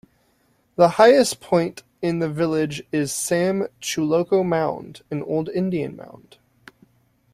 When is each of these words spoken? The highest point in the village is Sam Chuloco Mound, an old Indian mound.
The 0.77 0.89
highest 0.97 1.41
point 1.41 1.83
in 2.01 2.17
the 2.17 2.27
village 2.27 2.81
is 2.91 3.13
Sam 3.13 3.67
Chuloco 3.79 4.43
Mound, 4.43 5.03
an 5.11 5.21
old 5.21 5.47
Indian 5.49 5.95
mound. 5.95 6.39